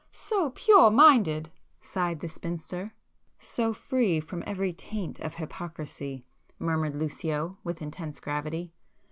[0.11, 2.95] "So pure minded!" sighed the spinster.
[3.37, 6.25] "So free from every taint of hypocrisy!"
[6.57, 8.73] murmured Lucio with intense gravity.